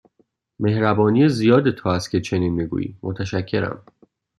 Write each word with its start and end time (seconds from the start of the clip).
مهربانی 0.59 1.29
زیاد 1.29 1.71
تو 1.71 1.89
است 1.89 2.11
که 2.11 2.21
چنین 2.21 2.53
می 2.53 2.65
گویی، 2.67 2.97
متشکرم. 3.03 3.83